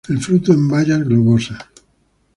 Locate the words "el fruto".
0.09-0.51